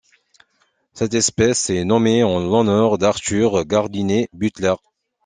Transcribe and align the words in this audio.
Cette 0.95 1.13
espèce 1.13 1.69
est 1.69 1.83
nommée 1.85 2.23
en 2.23 2.39
l'honneur 2.39 2.97
d'Arthur 2.97 3.63
Gardiner 3.65 4.29
Butler. 4.33 4.73